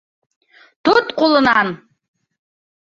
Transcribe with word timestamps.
Тот 0.89 1.13
ҡулынан! 1.21 1.73